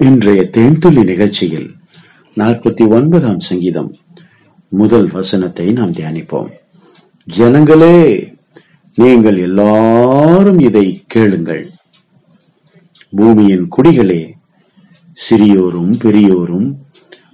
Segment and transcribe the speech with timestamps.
[0.00, 1.74] இன்றைய தேன்துளி நிகழ்ச்சியில்
[2.36, 3.94] நாற்பத்தி ஒன்பதாம் சங்கீதம்
[4.68, 6.50] முதல் வசனத்தை நாம் தியானிப்போம்.
[7.24, 7.96] ஜனங்களே
[8.94, 11.70] நீங்கள் எல்லாரும் இதை கேளுங்கள்.
[13.10, 14.34] பூமியின் குடிகளே
[15.28, 16.68] சிறியோரும் பெரியோரும்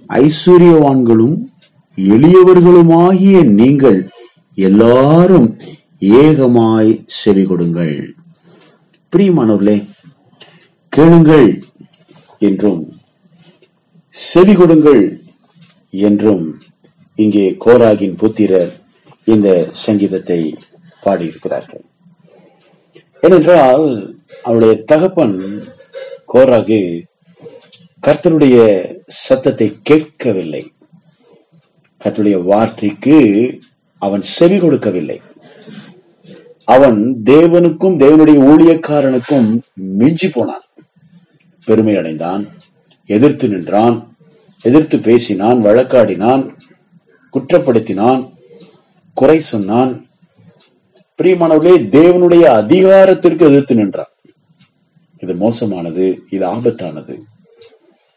[0.07, 1.37] ஐஸ்வர்யவான்களும்
[1.97, 4.09] எளியவர்களுமாகிய நீங்கள்
[4.55, 5.57] எல்லாரும்
[5.99, 8.13] ஏகமாய் செவி கொடுங்கள்
[9.13, 9.85] பிரியமானவர்களே
[10.89, 11.64] கேளுங்கள்.
[12.39, 12.83] என்றும்
[14.13, 15.03] செவி கொடுங்கள்
[15.93, 16.45] என்றும்
[17.15, 18.71] இங்கே கோராகின் புத்திரர்
[19.23, 19.49] இந்த
[19.85, 20.39] சங்கீதத்தை
[21.03, 21.83] பாடியிருக்கிறார்கள்.
[23.23, 23.85] ஏனென்றால்
[24.43, 25.37] அவருடைய தகப்பன்
[26.33, 26.79] கோராகு
[28.03, 28.57] கர்த்தருடைய
[29.07, 30.63] சத்தத்தை கேட்கவில்லை.
[32.01, 33.17] கர்த்தருடைய வார்த்தைக்கு
[34.01, 35.19] அவன் செவி கொடுக்கவில்லை.
[36.67, 36.99] அவன்
[37.31, 39.49] தேவனுக்கும் தேவனுடைய ஊழியக்காரனுக்கும்
[39.99, 40.65] மிஞ்சி போனான்.
[41.65, 42.49] பெருமை அடைந்தான்
[43.05, 44.15] எதிர்த்து நின்றான்.
[44.61, 46.55] எதிர்த்து பேசினான் வழக்காடினான்
[47.33, 48.33] குற்றப்படுத்தினான்
[49.13, 50.07] குறை சொன்னான்.
[51.21, 54.11] பிரியமானவர்களே தேவனுடைய அதிகாரத்திற்கு எதிர்த்து நின்றான்.
[55.17, 57.19] இது மோசமானது இது ஆபத்தானது.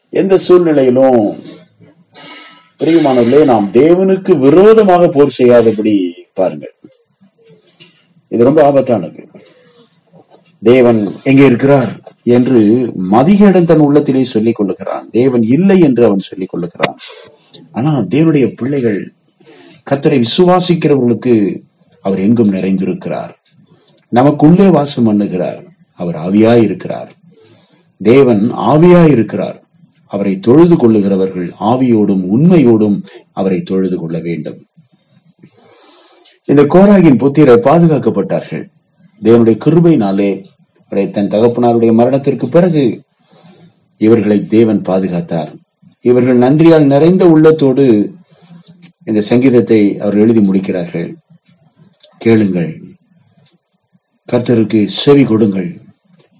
[0.09, 1.43] எந்த சூழ்நிலையிலும்
[2.79, 6.73] பிரியமானவர்களே நாம் தேவனுக்கு விரோதமாக போர் செய்யாதபடி பாருங்கள்.
[8.27, 9.27] இது ரொம்ப ஆபத்தானது.
[10.63, 12.08] தேவன் எங்கே இருக்கிறார்?
[12.29, 15.05] என்று மதிகேடன் தன் உள்ளத்திலே சொல்லிக் கொள்ளுகிறான்.
[15.11, 16.97] தேவன் இல்லை என்று அவன் சொல்லிக் கொள்ளுகிறான்.
[17.71, 19.13] ஆனா தேவனுடைய பிள்ளைகள்
[19.91, 21.35] கத்தரை விசுவாசிக்கிறவர்களுக்கு
[22.01, 23.33] அவர் எங்கும் நிறைந்திருக்கிறார்.
[24.09, 25.63] நமக்குள்ளே வாசம் பண்ணுகிறார்.
[25.95, 27.11] அவர் ஆவியாய் இருக்கிறார்
[28.03, 29.57] தேவன் ஆவியாய் இருக்கிறார்
[30.07, 32.97] அவரை தொழுது கொள்ளுகிறவர்கள் ஆவியோடும் உண்மையோடும்
[33.31, 34.59] அவரை தொழுது கொள்ள வேண்டும்.
[36.45, 38.65] இந்த கோராகின் புத்திரர் பாதுகாக்கப்பட்டார்கள்.
[39.23, 40.43] தேவனுடைய கிருபையினாலே
[40.89, 43.01] அவருடைய தன் தகப்பனாருடைய மரணத்திற்கு பிறகு
[43.97, 45.55] இவர்களை தேவன் பாதுகாத்தார்.
[46.01, 48.13] இவர்கள் நன்றியால் நிறைந்த உள்ளத்தோடு
[49.03, 51.15] இந்த சங்கீதத்தை அவர் எழுதி முடிக்கிறார்கள்.
[52.17, 52.81] கேளுங்கள்.
[54.31, 55.81] கர்த்தருக்கு செவி கொடுங்கள்.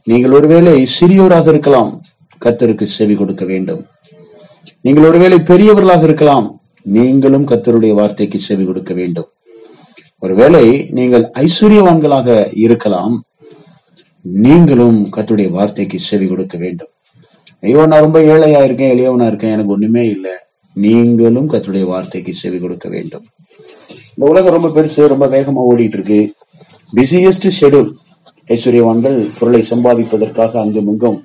[0.03, 2.03] நீங்கள் ஒருவேளை சிறியோராக இருக்கலாம்.
[2.45, 3.85] கர்த்தருக்கு செவி கொடுக்க வேண்டும்.
[4.81, 6.59] நீங்கள் ஒருவேளை பெரியவர்களாக இருக்கலாம்.
[6.81, 9.29] நீங்களும் கர்த்தருடைய வார்த்தைக்கு செவி கொடுக்க வேண்டும்.
[10.19, 13.23] ஒருவேளை நீங்கள் ஐஸ்வர்யவான்களாக இருக்கலாம்.
[14.25, 16.91] நீங்களும் கத்துடைய வார்த்தைக்கு செவி கொடுக்க வேண்டும்.
[17.59, 20.33] ஐயோ நான் ரொம்ப ஏழையா இருக்கேன் எளியவனா இருக்கேன் எனக்கு ஒண்ணுமே இல்லை.
[20.73, 23.25] நீங்களும் கத்துடைய வார்த்தைக்கு செவி கொடுக்க வேண்டும்.
[24.13, 26.19] இந்த உலகம் ரொம்ப பெருசு ரொம்ப வேகமா ஓடிட்டு இருக்கு.
[26.93, 27.89] பிஸியஸ்ட் ஷெடியூல்
[28.55, 31.17] ஐஸ்வர்யவான்கள் பொருளை சம்பாதிப்பதற்காக அங்கும் இங்கும்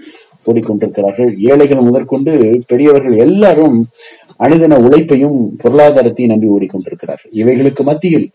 [0.46, 1.30] ஓடிக்கொண்டிருக்கிறார்கள்.
[1.50, 2.32] ஏழைகள் முதற்கொண்டு
[2.66, 3.76] பெரியவர்கள் எல்லாரும்
[4.44, 7.32] அனுதின உழைப்பையும் பொருளாதாரத்தையும் நம்பி ஓடிக்கொண்டிருக்கிறார்கள்.
[7.32, 8.26] இவைகளுக்கு மத்தியில்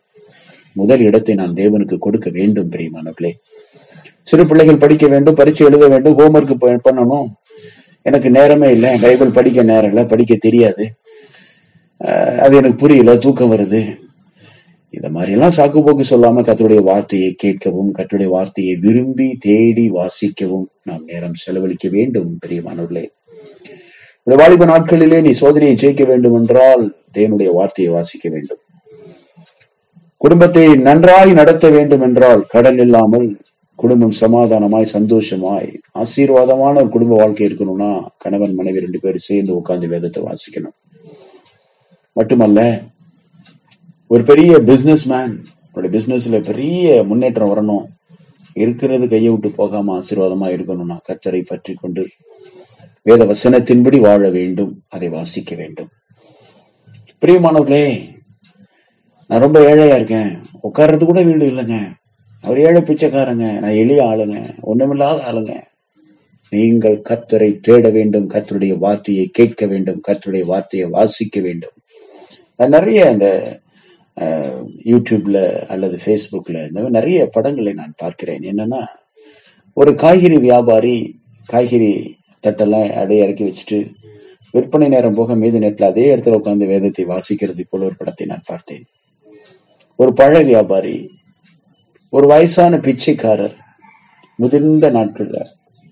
[0.76, 3.32] முதல் இடத்தை நாம் தேவனுக்கு கொடுக்க வேண்டும் பிரியமானவர்களே.
[4.28, 7.30] சிறு பிள்ளைகள் படிக்க வேண்டும் பரீட்சை எழுத வேண்டும் ஹோம்ஒர்க் பண்ணணும்.
[8.06, 8.92] எனக்கு நேரமே இல்லை.
[9.06, 10.86] பைபிள் படிக்க நேரம் இல்லை படிக்க தெரியாது.
[12.46, 13.82] அது எனக்கு புரியல தூக்கம் வருது.
[14.94, 21.04] இந்த மாதிரி எல்லாம் சாக்கு போக்கு சொல்லாம கத்தருடைய வார்த்தையை கேட்கவும் கத்தருடைய வார்த்தையை விரும்பி தேடி வாசிக்கவும் நாம்
[21.10, 23.06] நேரம் செலவழிக்க வேண்டும் பெரியமானவர்களே
[24.28, 26.84] இந்த வாலிப நாட்களிலே நீ சோதனையை ஜெயிக்க வேண்டும் என்றால்
[27.18, 28.62] தேவனுடைய வார்த்தையை வாசிக்க வேண்டும்.
[30.22, 33.28] குடும்பத்தை நன்றாய் நடத்த வேண்டும் என்றால் கடன் இல்லாமல்
[33.82, 35.68] குடும்பம் சமாதானமாய் சந்தோஷமாய்
[36.00, 40.76] ஆசீர்வாதமான ஒரு குடும்ப வாழ்க்கை இருக்கணும்னா கணவன் மனைவி ரெண்டு பேரும் சேர்ந்து உட்காந்து வேதத்தை வாசிக்கணும்.
[42.14, 42.82] மட்டுமல்ல
[44.08, 47.86] ஒரு பெரிய பிசினஸ் மேன் அவருடைய பிசினஸ்ல பெரிய முன்னேற்றம் வரணும்.
[48.54, 52.04] இருக்கிறது கையை விட்டு போகாம ஆசீர்வாதமா இருக்கணும்னா கர்த்தரை பற்றி கொண்டு
[53.02, 55.90] வேத வசனத்தின்படி வாழ வேண்டும் அதை வாசிக்க வேண்டும்.
[57.22, 57.86] பிரியமானவர்களே
[59.28, 60.32] நான் ரொம்ப ஏழையா இருக்கேன்.
[60.64, 61.78] உட்கார்றது கூட வீடு இல்லைங்க.
[62.44, 64.38] அவர் ஏழை பிச்சைக்காரங்க நான் எளிய ஆளுங்க
[64.72, 65.54] ஒண்ணுமில்லாத ஆளுங்க.
[66.52, 71.76] நீங்கள் கர்த்தரை தேட வேண்டும் கர்த்தருடைய வார்த்தையை கேட்க வேண்டும் கர்த்தருடைய வார்த்தையை வாசிக்க வேண்டும்.
[72.60, 73.28] நான் நிறைய அந்த
[74.92, 75.40] யூடியூப்ல
[75.74, 78.42] அல்லது ஃபேஸ்புக்ல இந்த மாதிரி நிறைய படங்களை நான் பார்க்கிறேன்.
[78.52, 78.82] என்னன்னா
[79.78, 80.96] ஒரு காய்கறி வியாபாரி
[81.50, 81.92] காய்கறி
[82.44, 83.80] தட்டெல்லாம் அப்படியே இறக்கி வச்சுட்டு
[84.54, 88.84] விற்பனை நேரம் போக மீது நெட்ல அதே இடத்துல உட்காந்து வேதத்தை வாசிக்கிறது போல ஒரு படத்தை நான் பார்த்தேன்.
[90.00, 90.98] ஒரு பழ வியாபாரி
[92.14, 93.56] ஒரு வயசான பிச்சைக்காரர்
[94.36, 95.40] முதிர்ந்த நாட்கள்ல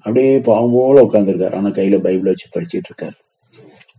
[0.06, 1.56] அப்படியே பாவம் போல உட்கார்ந்துருக்காரு.
[1.56, 3.18] ஆனா கையில பைபிளை வச்சு படிச்சுட்டு இருக்காரு.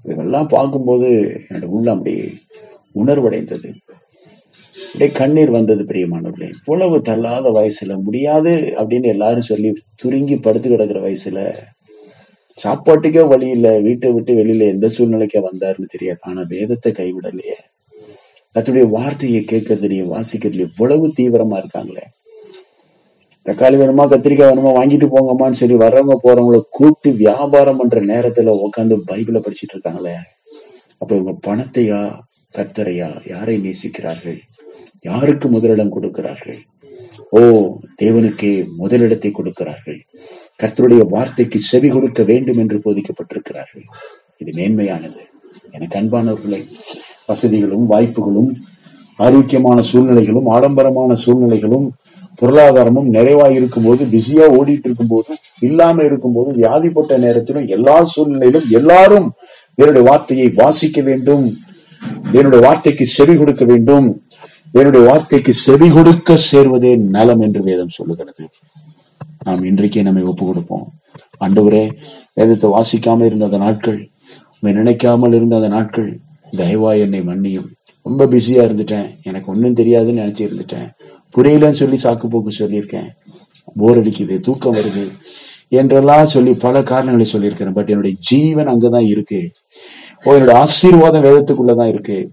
[0.03, 1.09] இதெல்லாம் பார்க்கும்போது
[1.49, 2.33] என்னோட உள்ள அப்படியே
[2.95, 3.71] உணர்வடைந்தது.
[4.87, 6.49] அப்படியே கண்ணீர் வந்தது பிரியமானவர்களே.
[6.49, 11.55] இவ்வளவு தள்ளாத வயசுல முடியாது அப்படின்னு எல்லாரும் சொல்லி துருங்கி படுத்து கிடக்குற வயசுல
[12.59, 17.59] சாப்பாட்டுக்கே வழி இல்லை வீட்டை விட்டு வெளியில எந்த சூழ்நிலைக்கு வந்தாருன்னு தெரியாது ஆனா வேதத்தை கைவிடலையே.
[18.59, 22.05] கத்துடைய வார்த்தையை கேட்கறதுலயும் வாசிக்கிறதுலயும் இவ்வளவு தீவிரமா இருக்காங்களே.
[23.45, 29.41] தக்காளி வேணுமா கத்திரிக்காய் வேணுமா வாங்கிட்டு போங்கம்மான்னு சொல்லி வர்றவங்க போறவங்கள கூப்பிட்டு வியாபாரம் பண்ற நேரத்துல உட்காந்து பைபிளை
[29.41, 30.15] படிச்சிட்டு இருக்காங்களே.
[30.99, 32.19] அப்ப இவங்க பணத்தையா
[32.59, 34.39] கர்த்தரையா யாரை நேசிக்கிறார்கள்?
[35.01, 36.59] யாருக்கு முதலிடம் கொடுக்கிறார்கள்?
[37.31, 37.41] ஓ
[38.03, 40.05] தேவனுக்கே முதலிடத்தை கொடுக்கிறார்கள்.
[40.63, 43.85] கர்த்தருடைய வார்த்தைக்கு செவி கொடுக்க வேண்டும் என்று போதிக்கப்பட்டிருக்கிறார்கள்.
[44.37, 45.21] இது மேன்மையானது.
[45.71, 46.67] எனக்கு அன்பானவர்களை
[47.29, 48.51] வசதிகளும் வாய்ப்புகளும்
[49.19, 51.87] ஆரோக்கியமான சூழ்நிலைகளும் ஆடம்பரமான சூழ்நிலைகளும்
[52.41, 55.33] பொருளாதாரமும் நிறைவாக இருக்கும்போது பிஸியா ஓடிட்டு இருக்கும்போது
[55.67, 59.27] இல்லாம இருக்கும்போது வியாதிப்பட்ட நேரத்திலும் எல்லா சூழ்நிலையிலும் எல்லாரும்
[59.79, 61.45] என்னுடைய வார்த்தையை வாசிக்க வேண்டும்.
[62.37, 64.07] என்னுடைய வார்த்தைக்கு செவி கொடுக்க வேண்டும்.
[64.79, 68.45] என்னுடைய வார்த்தைக்கு செவி கொடுக்க சேர்வதே நலம் என்று வேதம் சொல்லுகிறது.
[69.47, 70.87] நாம் இன்றைக்கே நம்மை ஒப்பு கொடுப்போம்
[71.45, 71.85] அன்றுவரே
[72.39, 74.01] வேதத்தை வாசிக்காம இருந்த அந்த நாட்கள்
[74.79, 76.09] நினைக்காமல் இருந்த அந்த நாட்கள்
[76.57, 77.69] தயவா என்னை மன்னியும்.
[78.03, 79.09] ரொம்ப பிஸியா இருந்துட்டேன்.
[79.23, 80.89] எனக்கு ஒன்றும் தெரியாதுன்னு நினைச்சு இருந்துட்டேன்
[81.37, 83.09] புரியலன்னு சொல்லி சாக்கு போக்கு சொல்லியிருக்கேன்.
[83.77, 85.13] போர் அடிக்குது தூக்கம் வருது
[85.69, 87.75] என்றெல்லாம் சொல்லி பல காரணங்களை சொல்லியிருக்கிறேன்.
[87.75, 89.51] பட் என்னுடைய ஜீவன் அங்கதான் இருக்கு.
[90.25, 92.31] ஓ என்னுடைய ஆசீர்வாதம் வேதத்துக்குள்ளதான் இருக்கு.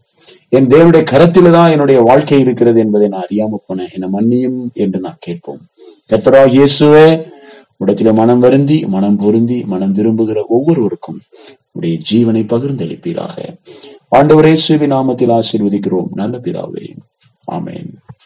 [0.50, 3.94] என் தேவனுடைய கரத்தில தான் என்னுடைய வாழ்க்கை இருக்கிறது என்பதை நான் அறியாம போனேன்.
[3.96, 5.62] என்னை மன்னியும் என்று நான் கேட்போம்.
[6.14, 7.26] கத்தரா இயேசுவே
[7.86, 11.20] உடத்தில மனம் வருந்தி மனம் பொருந்தி மனம் திரும்புகிற ஒவ்வொருவருக்கும்
[11.72, 13.36] உடைய ஜீவனை பகிர்ந்தளிப்பீராக.
[14.16, 16.08] ஆண்டவரே சுவி நாமத்தில் ஆசீர்வதிக்கிறோம்.
[16.12, 16.96] நல்ல பிதாவே.
[17.52, 17.94] ஆமேன்.